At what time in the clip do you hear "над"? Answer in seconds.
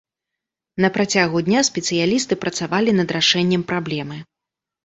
3.01-3.09